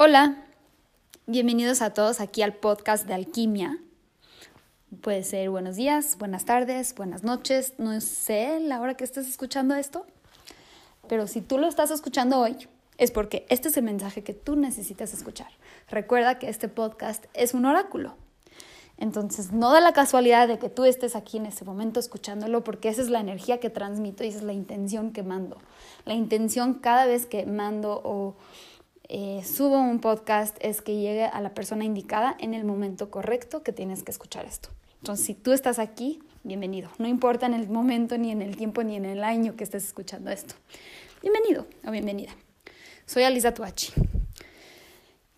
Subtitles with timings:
[0.00, 0.36] Hola,
[1.26, 3.80] bienvenidos a todos aquí al podcast de Alquimia.
[5.00, 9.74] Puede ser buenos días, buenas tardes, buenas noches, no sé la hora que estés escuchando
[9.74, 10.06] esto,
[11.08, 14.54] pero si tú lo estás escuchando hoy, es porque este es el mensaje que tú
[14.54, 15.48] necesitas escuchar.
[15.88, 18.14] Recuerda que este podcast es un oráculo.
[18.98, 22.88] Entonces, no da la casualidad de que tú estés aquí en este momento escuchándolo, porque
[22.88, 25.58] esa es la energía que transmito y esa es la intención que mando.
[26.04, 28.36] La intención cada vez que mando o
[29.10, 33.62] eh, subo un podcast es que llegue a la persona indicada en el momento correcto
[33.62, 34.68] que tienes que escuchar esto.
[35.00, 36.90] Entonces, si tú estás aquí, bienvenido.
[36.98, 39.84] No importa en el momento, ni en el tiempo, ni en el año que estés
[39.86, 40.56] escuchando esto.
[41.22, 42.32] Bienvenido o bienvenida.
[43.06, 43.92] Soy Alisa Tuachi.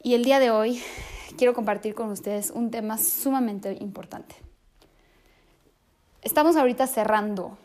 [0.02, 0.82] Y el día de hoy
[1.38, 4.34] quiero compartir con ustedes un tema sumamente importante.
[6.22, 7.56] Estamos ahorita cerrando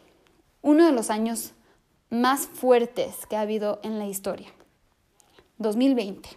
[0.62, 1.54] uno de los años
[2.12, 4.55] más fuertes que ha habido en la historia.
[5.58, 6.30] 2020.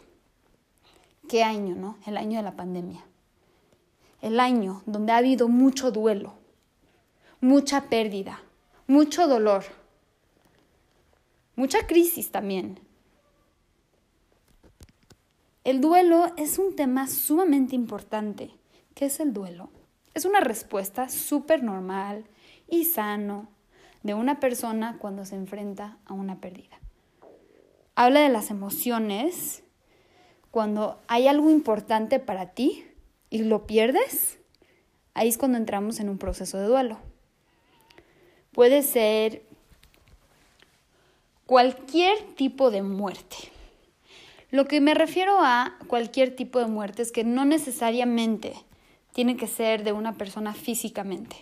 [1.28, 1.98] Qué año, ¿no?
[2.06, 3.04] El año de la pandemia.
[4.22, 6.34] El año donde ha habido mucho duelo,
[7.40, 8.40] mucha pérdida,
[8.86, 9.64] mucho dolor,
[11.56, 12.78] mucha crisis también.
[15.64, 18.52] El duelo es un tema sumamente importante.
[18.94, 19.70] ¿Qué es el duelo?
[20.14, 22.24] Es una respuesta súper normal
[22.68, 23.48] y sano
[24.04, 26.77] de una persona cuando se enfrenta a una pérdida
[27.98, 29.64] habla de las emociones
[30.52, 32.84] cuando hay algo importante para ti
[33.28, 34.38] y lo pierdes.
[35.14, 37.00] Ahí es cuando entramos en un proceso de duelo.
[38.52, 39.42] Puede ser
[41.44, 43.36] cualquier tipo de muerte.
[44.52, 48.54] Lo que me refiero a cualquier tipo de muerte es que no necesariamente
[49.12, 51.34] tiene que ser de una persona físicamente.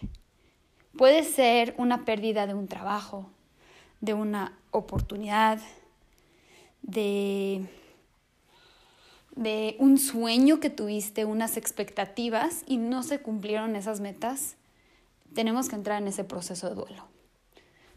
[0.97, 3.29] Puede ser una pérdida de un trabajo,
[4.01, 5.61] de una oportunidad,
[6.87, 7.67] de,
[9.35, 14.57] de un sueño que tuviste, unas expectativas y no se cumplieron esas metas,
[15.35, 17.05] tenemos que entrar en ese proceso de duelo.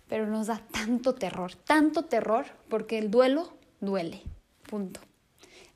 [0.07, 4.23] Pero nos da tanto terror, tanto terror, porque el duelo duele,
[4.67, 4.99] punto.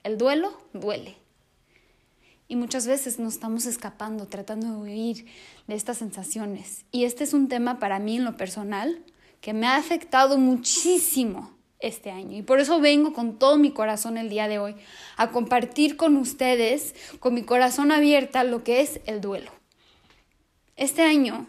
[0.03, 1.15] El duelo duele.
[2.47, 5.25] Y muchas veces nos estamos escapando, tratando de huir
[5.67, 6.83] de estas sensaciones.
[6.91, 9.01] Y este es un tema para mí en lo personal
[9.39, 11.51] que me ha afectado muchísimo
[11.83, 12.37] este año.
[12.37, 14.75] Y por eso vengo con todo mi corazón el día de hoy
[15.17, 19.51] a compartir con ustedes, con mi corazón abierta, lo que es el duelo.
[20.75, 21.45] Este año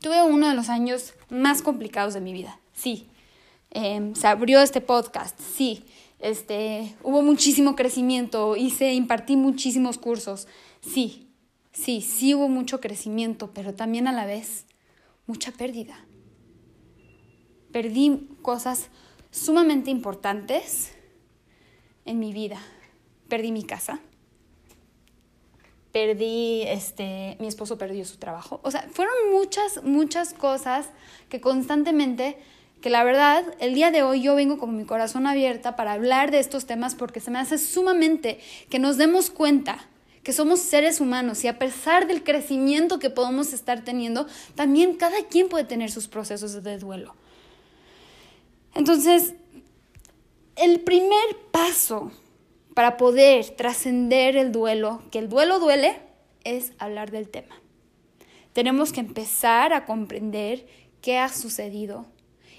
[0.00, 3.06] tuve uno de los años más complicados de mi vida, sí.
[3.70, 5.84] Em, se abrió este podcast, sí.
[6.18, 10.48] Este, hubo muchísimo crecimiento, hice, impartí muchísimos cursos,
[10.80, 11.28] sí.
[11.72, 14.66] Sí, sí hubo mucho crecimiento, pero también a la vez
[15.26, 16.04] mucha pérdida
[17.72, 18.88] perdí cosas
[19.30, 20.92] sumamente importantes
[22.04, 22.58] en mi vida.
[23.28, 24.00] Perdí mi casa.
[25.90, 28.60] Perdí, este, mi esposo perdió su trabajo.
[28.62, 30.88] O sea, fueron muchas, muchas cosas
[31.28, 32.38] que constantemente,
[32.80, 36.30] que la verdad, el día de hoy yo vengo con mi corazón abierta para hablar
[36.30, 38.40] de estos temas porque se me hace sumamente
[38.70, 39.86] que nos demos cuenta
[40.22, 45.26] que somos seres humanos y a pesar del crecimiento que podemos estar teniendo, también cada
[45.26, 47.14] quien puede tener sus procesos de duelo.
[48.74, 49.34] Entonces,
[50.56, 52.10] el primer paso
[52.74, 56.00] para poder trascender el duelo, que el duelo duele,
[56.44, 57.60] es hablar del tema.
[58.52, 60.66] Tenemos que empezar a comprender
[61.00, 62.06] qué ha sucedido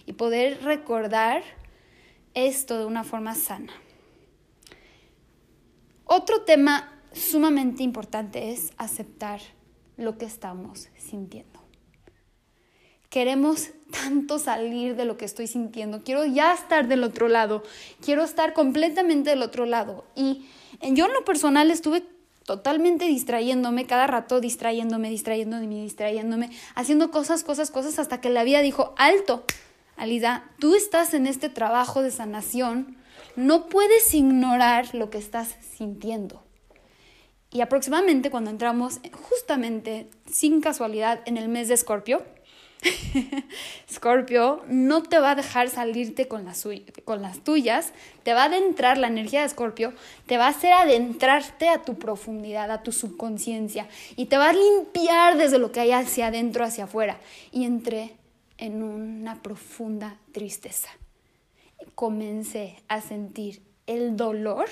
[0.05, 1.43] y poder recordar
[2.33, 3.73] esto de una forma sana.
[6.05, 9.41] Otro tema sumamente importante es aceptar
[9.97, 11.59] lo que estamos sintiendo.
[13.09, 17.63] Queremos tanto salir de lo que estoy sintiendo, quiero ya estar del otro lado,
[18.03, 20.03] quiero estar completamente del otro lado.
[20.15, 20.45] Y
[20.81, 22.03] yo en lo personal estuve
[22.45, 28.61] totalmente distrayéndome, cada rato distrayéndome, distrayéndome, distrayéndome, haciendo cosas, cosas, cosas, hasta que la vida
[28.61, 29.45] dijo, alto,
[29.95, 32.97] Alida, tú estás en este trabajo de sanación,
[33.35, 36.43] no puedes ignorar lo que estás sintiendo.
[37.51, 42.23] Y aproximadamente cuando entramos, justamente, sin casualidad, en el mes de Escorpio,
[43.91, 46.67] Scorpio no te va a dejar salirte con las,
[47.05, 47.93] con las tuyas,
[48.23, 49.93] te va a adentrar la energía de Scorpio,
[50.25, 54.53] te va a hacer adentrarte a tu profundidad, a tu subconsciencia y te va a
[54.53, 57.17] limpiar desde lo que hay hacia adentro, hacia afuera.
[57.51, 58.15] Y entré
[58.57, 60.89] en una profunda tristeza.
[61.95, 64.65] Comencé a sentir el dolor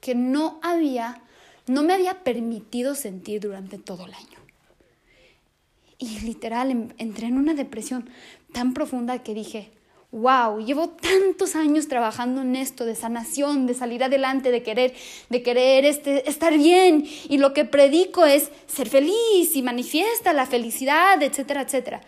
[0.00, 1.22] que no había,
[1.66, 4.45] no me había permitido sentir durante todo el año.
[5.98, 8.10] Y literal entré en una depresión
[8.52, 9.70] tan profunda que dije,
[10.12, 14.94] wow, llevo tantos años trabajando en esto de sanación, de salir adelante, de querer,
[15.28, 17.06] de querer este, estar bien.
[17.28, 22.00] Y lo que predico es ser feliz y manifiesta la felicidad, etcétera, etcétera.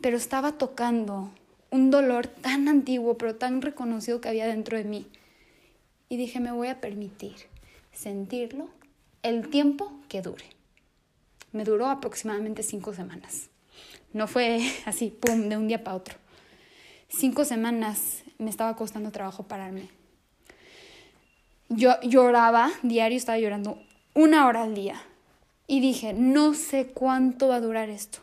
[0.00, 1.30] Pero estaba tocando
[1.70, 5.06] un dolor tan antiguo, pero tan reconocido que había dentro de mí.
[6.08, 7.34] Y dije, me voy a permitir
[7.92, 8.68] sentirlo
[9.22, 10.59] el tiempo que dure.
[11.52, 13.50] Me duró aproximadamente cinco semanas.
[14.12, 16.20] No fue así, pum, de un día para otro
[17.10, 19.88] cinco semanas me estaba costando trabajo pararme.
[21.68, 23.78] Yo lloraba, diario estaba llorando
[24.14, 25.00] una hora al día.
[25.66, 28.18] Y dije, no sé cuánto va a durar esto.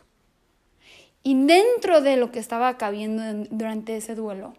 [1.22, 4.54] Y dentro de lo que estaba cabiendo durante ese duelo,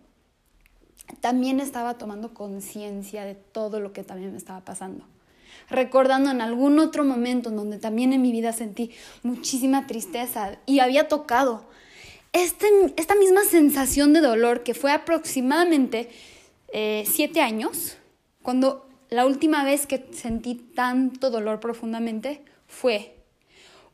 [1.22, 5.06] también estaba tomando conciencia de todo lo que también me estaba pasando.
[5.70, 8.92] Recordando en algún otro momento en donde también en mi vida sentí
[9.24, 11.66] muchísima tristeza y había tocado
[12.34, 12.68] este,
[12.98, 16.10] esta misma sensación de dolor que fue aproximadamente
[16.72, 17.98] eh, siete años,
[18.44, 23.16] cuando la última vez que sentí tanto dolor profundamente fue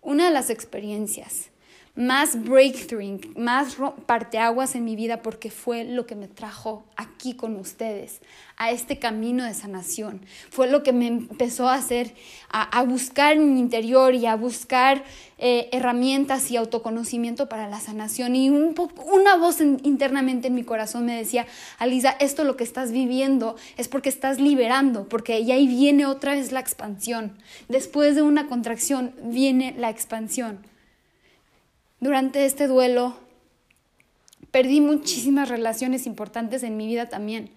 [0.01, 1.49] una de las experiencias
[1.95, 7.55] más breakthrough, más parteaguas en mi vida porque fue lo que me trajo aquí con
[7.55, 8.21] ustedes,
[8.57, 10.21] a este camino de sanación.
[10.49, 12.13] Fue lo que me empezó a hacer,
[12.49, 15.03] a, buscar en mi interior y a buscar
[15.37, 18.35] eh, herramientas y autoconocimiento para la sanación.
[18.35, 18.75] Y un
[19.11, 21.47] una voz internamente en mi corazón me decía,
[21.79, 26.51] Alisa, esto lo que estás viviendo es porque estás liberando, porque ahí viene otra vez
[26.51, 27.37] la expansión.
[27.69, 30.74] Después de una contracción viene la expansión
[32.05, 33.17] durante este duelo
[34.51, 37.49] perdí muchísimas relaciones importantes en mi vida también.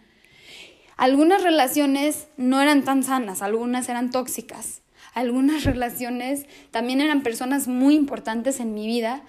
[0.97, 4.81] Algunas relaciones no eran tan sanas, algunas eran tóxicas.
[5.13, 9.23] Algunas relaciones también eran personas muy importantes en mi vida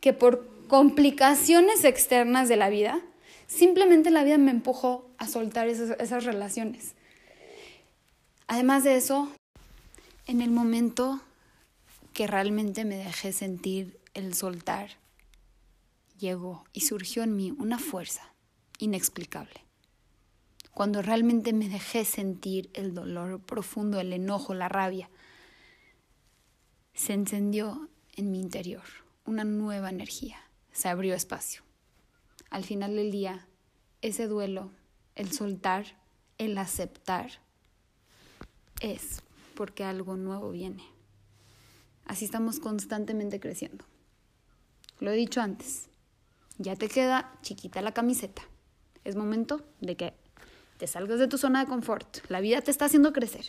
[0.00, 3.00] que por complicaciones externas de la vida,
[3.46, 6.94] simplemente la vida me empujó a soltar esas, esas relaciones.
[8.48, 9.30] Además de eso,
[10.26, 11.20] en el momento
[12.14, 14.92] que realmente me dejé sentir el soltar,
[16.18, 18.32] llegó y surgió en mí una fuerza
[18.78, 19.62] inexplicable.
[20.72, 25.10] Cuando realmente me dejé sentir el dolor profundo, el enojo, la rabia,
[26.94, 28.84] se encendió en mi interior
[29.26, 30.38] una nueva energía,
[30.72, 31.62] se abrió espacio.
[32.48, 33.46] Al final del día,
[34.00, 34.70] ese duelo,
[35.14, 35.84] el soltar,
[36.38, 37.32] el aceptar,
[38.80, 39.22] es
[39.54, 40.84] porque algo nuevo viene.
[42.06, 43.84] Así estamos constantemente creciendo.
[45.00, 45.88] Lo he dicho antes,
[46.58, 48.42] ya te queda chiquita la camiseta.
[49.04, 50.14] Es momento de que
[50.78, 52.18] te salgas de tu zona de confort.
[52.28, 53.46] La vida te está haciendo crecer.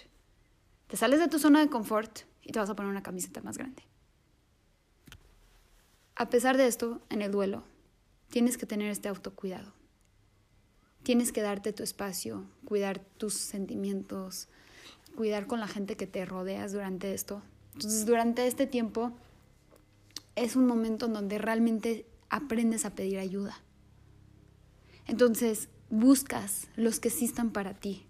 [0.87, 3.57] Te sales de tu zona de confort y te vas a poner una camiseta más
[3.57, 3.83] grande.
[6.15, 7.63] A pesar de esto, en el duelo,
[8.29, 9.73] tienes que tener este autocuidado.
[11.03, 14.47] Tienes que darte tu espacio, cuidar tus sentimientos,
[15.15, 17.41] cuidar con la gente que te rodeas durante esto.
[17.73, 19.13] Entonces, durante este tiempo,
[20.37, 23.59] es un momento en donde realmente aprendes a pedir ayuda.
[25.05, 28.05] Entonces, buscas los que existan para ti.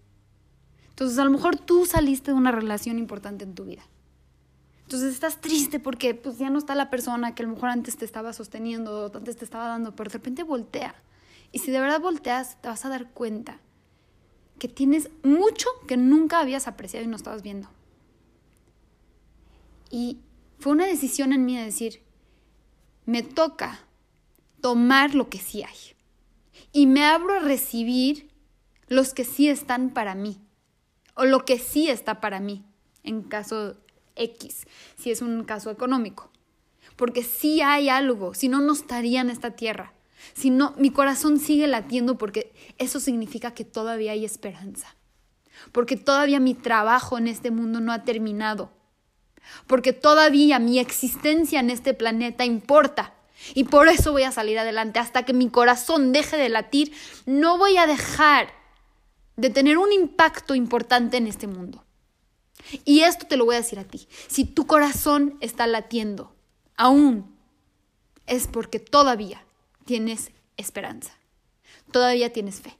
[0.89, 3.83] Entonces, a lo mejor tú saliste de una relación importante en tu vida.
[4.87, 7.97] Entonces estás triste porque pues ya no está la persona que a lo mejor antes
[7.97, 10.95] te estaba sosteniendo antes te estaba dando, pero de repente voltea.
[11.51, 13.59] Y si de verdad volteas, te vas a dar cuenta
[14.59, 17.69] que tienes mucho que nunca habías apreciado y no estabas viendo.
[19.91, 20.19] Y
[20.57, 22.01] fue una decisión en mí de decir,
[23.07, 23.79] me toca
[24.61, 25.95] tomar lo que sí hay.
[26.73, 28.29] Y me abro a recibir
[28.89, 30.37] los que sí están para mí.
[31.15, 32.63] O lo que sí está para mí,
[33.03, 33.77] en caso
[34.15, 36.29] X, si es un caso económico.
[36.97, 39.93] Porque sí hay algo, si no, no estaría en esta tierra.
[40.33, 44.95] Si no, mi corazón sigue latiendo porque eso significa que todavía hay esperanza.
[45.71, 48.76] Porque todavía mi trabajo en este mundo no ha terminado
[49.65, 53.13] porque todavía mi existencia en este planeta importa.
[53.53, 54.99] Y por eso voy a salir adelante.
[54.99, 56.91] Hasta que mi corazón deje de latir,
[57.25, 58.49] no voy a dejar
[59.35, 61.83] de tener un impacto importante en este mundo.
[62.83, 64.07] Y esto te lo voy a decir a ti.
[64.27, 66.35] Si tu corazón está latiendo
[66.75, 67.37] aún,
[68.25, 69.43] es porque todavía
[69.85, 71.13] tienes esperanza.
[71.91, 72.75] Todavía tienes fe.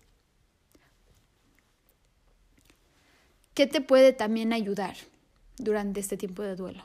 [3.53, 4.97] ¿Qué te puede también ayudar?
[5.57, 6.83] Durante este tiempo de duelo.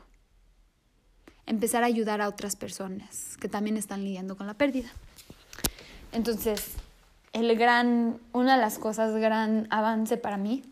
[1.47, 4.91] Empezar a ayudar a otras personas que también están lidiando con la pérdida.
[6.13, 6.75] Entonces,
[7.33, 10.63] el gran, una de las cosas, gran avance para mí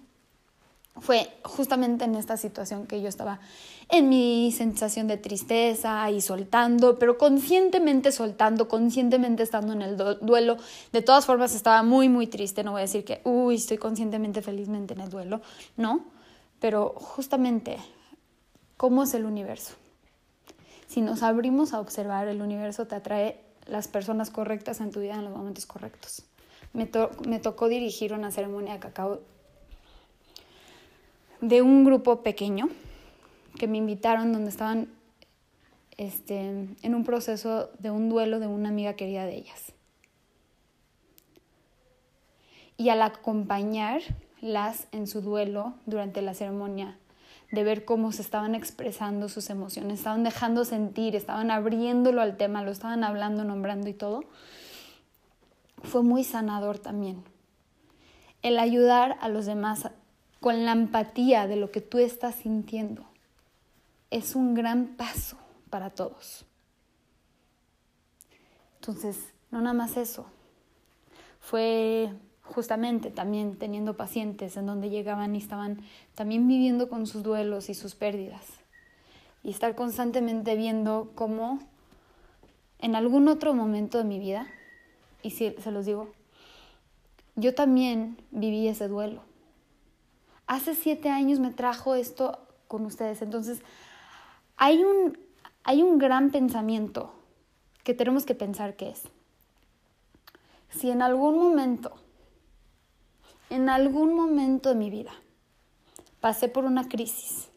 [1.01, 3.41] fue justamente en esta situación que yo estaba
[3.89, 10.59] en mi sensación de tristeza y soltando, pero conscientemente soltando, conscientemente estando en el duelo.
[10.93, 14.43] De todas formas estaba muy, muy triste, no voy a decir que, uy, estoy conscientemente,
[14.43, 15.41] felizmente en el duelo,
[15.77, 16.05] no,
[16.61, 17.79] pero justamente,
[18.77, 19.75] ¿cómo es el universo?
[20.87, 25.15] Si nos abrimos a observar, el universo te atrae las personas correctas en tu vida
[25.15, 26.25] en los momentos correctos.
[26.73, 26.89] Me,
[27.27, 29.21] me tocó dirigir una ceremonia de cacao
[31.41, 32.69] de un grupo pequeño
[33.59, 34.89] que me invitaron donde estaban
[35.97, 36.39] este,
[36.83, 39.73] en un proceso de un duelo de una amiga querida de ellas.
[42.77, 43.03] Y al
[44.41, 46.99] acompañarlas en su duelo durante la ceremonia,
[47.53, 52.63] de ver cómo se estaban expresando sus emociones, estaban dejando sentir, estaban abriéndolo al tema,
[52.63, 54.25] lo estaban hablando, nombrando y todo,
[55.83, 57.25] fue muy sanador también.
[58.43, 59.91] El ayudar a los demás
[60.41, 63.05] con la empatía de lo que tú estás sintiendo
[64.11, 65.37] es un gran paso
[65.69, 66.47] para todos.
[68.77, 70.27] Entonces, no nada más eso.
[71.41, 72.11] Fue
[72.55, 75.81] justamente también teniendo pacientes en donde llegaban y estaban
[76.15, 78.45] también viviendo con sus duelos y sus pérdidas.
[79.43, 81.61] Y estar constantemente viendo cómo
[82.79, 84.47] en algún otro momento de mi vida,
[85.23, 86.13] y si se los digo,
[87.37, 89.23] yo también viví ese duelo
[90.51, 93.23] hace siete años me trajo esto con ustedes.
[93.23, 93.63] Entonces,
[94.57, 95.17] hay un,
[95.63, 97.15] hay un gran pensamiento
[97.85, 99.05] que tenemos que pensar que es.
[100.71, 101.93] Si en algún momento,
[103.51, 105.13] en algún momento de mi vida,
[106.21, 107.49] pasé por una crisis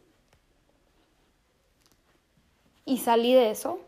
[2.85, 3.79] y salí de eso,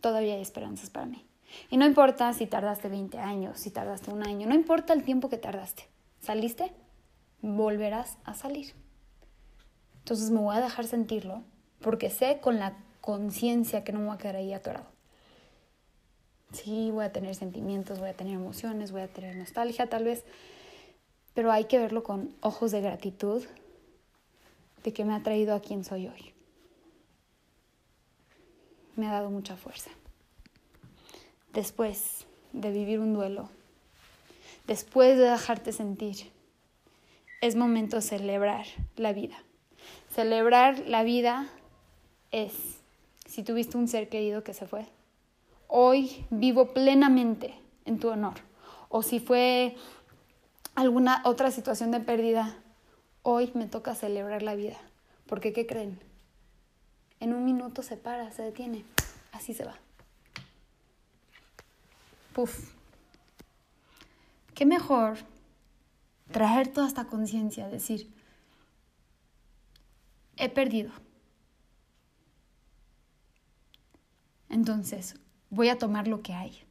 [0.00, 1.24] todavía hay esperanzas para mí.
[1.70, 5.28] Y no importa si tardaste 20 años, si tardaste un año, no importa el tiempo
[5.28, 5.88] que tardaste.
[6.20, 6.72] ¿Saliste?
[7.42, 8.74] volverás a salir.
[9.98, 11.42] Entonces me voy a dejar sentirlo
[11.80, 14.86] porque sé con la conciencia que no me voy a quedar ahí atorado.
[16.52, 20.24] Sí, voy a tener sentimientos, voy a tener emociones, voy a tener nostalgia tal vez,
[21.36, 23.44] pero hay que verlo con ojos de gratitud
[24.82, 26.32] de que me ha traído a quien soy hoy.
[28.96, 29.90] Me ha dado mucha fuerza.
[31.52, 32.24] Después
[32.54, 33.50] de vivir un duelo,
[34.66, 36.32] después de dejarte sentir,
[37.42, 38.64] es momento de celebrar
[38.96, 39.36] la vida.
[40.14, 41.50] Celebrar la vida
[42.30, 42.54] es,
[43.26, 44.86] si tuviste un ser querido que se fue,
[45.68, 48.36] hoy vivo plenamente en tu honor.
[48.88, 49.76] O si fue
[50.76, 52.54] alguna otra situación de pérdida,
[53.22, 54.76] hoy me toca celebrar la vida.
[55.26, 55.98] Porque, ¿qué creen?
[57.18, 58.84] En un minuto se para, se detiene,
[59.32, 59.74] así se va.
[62.32, 62.72] Puf.
[64.54, 65.18] ¿Qué mejor
[66.30, 68.12] traer toda esta conciencia, decir,
[70.36, 70.92] he perdido.
[74.48, 75.16] Entonces,
[75.50, 76.62] voy a tomar lo que hay.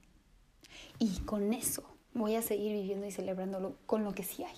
[1.00, 4.56] Y con eso voy a seguir viviendo y celebrándolo con lo que sí hay.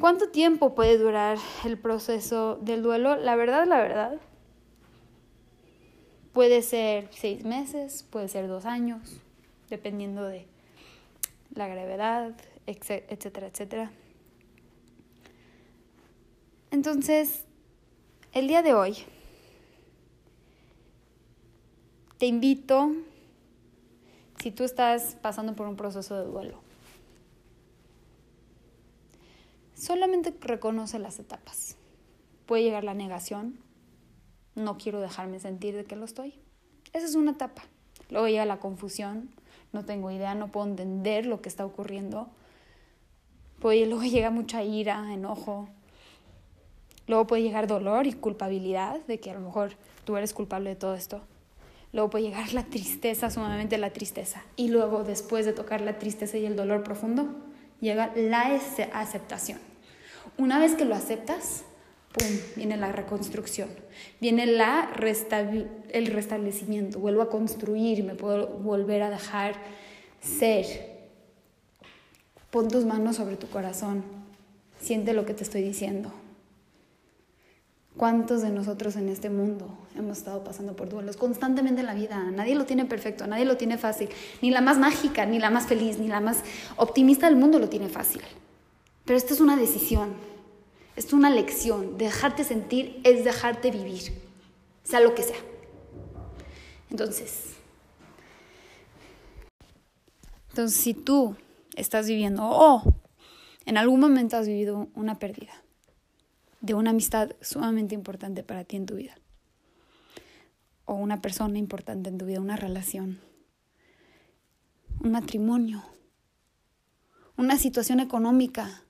[0.00, 3.16] ¿Cuánto tiempo puede durar el proceso del duelo?
[3.16, 4.20] La verdad, la verdad.
[6.32, 9.20] Puede ser seis meses, puede ser dos años,
[9.68, 10.46] dependiendo de
[11.52, 12.36] la gravedad,
[12.66, 13.90] etcétera, etcétera.
[16.70, 17.44] Entonces,
[18.32, 18.98] el día de hoy
[22.18, 22.92] te invito,
[24.42, 26.60] si tú estás pasando por un proceso de duelo,
[29.74, 31.76] solamente reconoce las etapas.
[32.46, 33.58] Puede llegar la negación,
[34.54, 36.34] no quiero dejarme sentir de que lo estoy.
[36.92, 37.62] Esa es una etapa.
[38.10, 39.30] Luego llega la confusión,
[39.72, 42.28] no tengo idea, no puedo entender lo que está ocurriendo.
[43.60, 45.68] Pues luego llega mucha ira, enojo.
[47.06, 49.72] Luego puede llegar dolor y culpabilidad de que a lo mejor
[50.04, 51.22] tú eres culpable de todo esto.
[51.92, 54.42] Luego puede llegar la tristeza, sumamente la tristeza.
[54.56, 57.28] Y luego, después de tocar la tristeza y el dolor profundo,
[57.80, 58.58] llega la
[58.92, 59.58] aceptación.
[60.36, 61.64] Una vez que lo aceptas,
[62.12, 63.68] ¡pum!, viene la reconstrucción,
[64.20, 64.90] viene la
[65.90, 69.54] el restablecimiento, vuelvo a construir, me puedo volver a dejar
[70.20, 70.98] ser.
[72.50, 74.04] Pon tus manos sobre tu corazón,
[74.80, 76.12] siente lo que te estoy diciendo.
[77.98, 82.30] ¿Cuántos de nosotros en este mundo hemos estado pasando por duelos constantemente en la vida?
[82.30, 84.08] Nadie lo tiene perfecto, nadie lo tiene fácil.
[84.40, 86.42] Ni la más mágica, ni la más feliz, ni la más
[86.76, 88.22] optimista del mundo lo tiene fácil.
[89.04, 90.14] Pero esto es una decisión
[90.98, 91.96] es una lección.
[91.96, 94.12] Dejarte sentir es dejarte vivir,
[94.82, 95.36] sea lo que sea.
[96.90, 97.54] Entonces,
[100.48, 101.36] entonces si tú
[101.76, 102.82] estás viviendo, oh,
[103.64, 105.52] En algún momento has vivido una pérdida
[106.60, 109.18] de una amistad sumamente importante para ti en tu vida.
[110.84, 113.20] O una persona importante en tu vida, una relación,
[115.00, 115.84] un matrimonio,
[117.36, 118.82] una situación económica,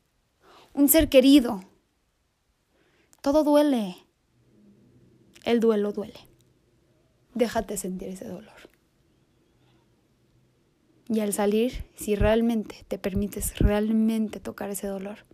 [0.72, 1.62] un ser querido.
[3.20, 3.96] Todo duele.
[5.44, 6.20] El duelo duele.
[7.34, 8.68] Déjate sentir ese dolor.
[11.08, 15.24] Y al salir, si realmente te permites realmente tocar ese dolor,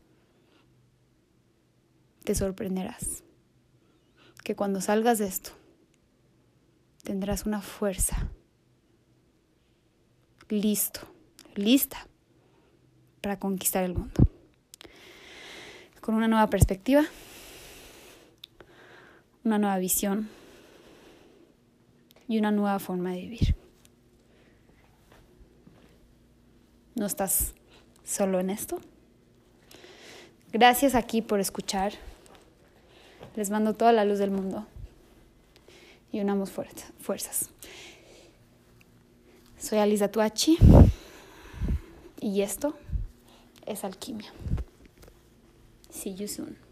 [2.25, 3.23] te sorprenderás
[4.43, 5.51] que cuando salgas de esto,
[7.03, 8.31] tendrás una fuerza
[10.49, 11.01] listo,
[11.55, 12.07] lista
[13.21, 14.15] para conquistar el mundo.
[16.01, 17.05] Con una nueva perspectiva,
[19.45, 20.29] una nueva visión
[22.29, 23.65] y una nueva forma de vivir.
[26.95, 27.55] no estás
[28.05, 28.81] solo en esto.
[30.53, 31.93] Gracias aquí por escuchar.
[33.37, 34.67] Les mando toda la luz del mundo
[36.13, 37.51] y unamos fuerzas.
[39.59, 40.57] Soy Alisa Tuachi
[42.21, 42.77] y esto
[43.67, 44.33] es alquimia.
[45.91, 46.64] See you soon.